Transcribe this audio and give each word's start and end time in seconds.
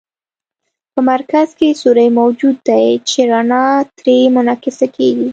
په 0.93 0.99
مرکز 1.11 1.47
کې 1.57 1.77
سوری 1.81 2.07
موجود 2.19 2.55
دی 2.69 2.87
چې 3.09 3.19
رڼا 3.31 3.65
ترې 3.97 4.17
منعکسه 4.35 4.87
کیږي. 4.95 5.29